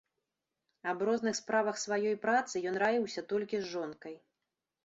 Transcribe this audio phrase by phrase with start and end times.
[0.91, 4.15] Аб розных справах сваёй працы ён раіўся толькі з жонкай.